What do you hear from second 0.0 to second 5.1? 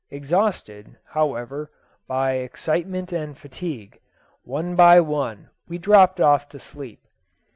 Exhausted, however, by excitement and fatigue, one by